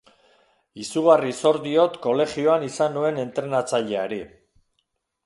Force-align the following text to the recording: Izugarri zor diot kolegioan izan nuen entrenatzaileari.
Izugarri 0.83 1.33
zor 1.41 1.59
diot 1.65 1.99
kolegioan 2.05 2.65
izan 2.69 2.97
nuen 2.97 3.21
entrenatzaileari. 3.25 4.19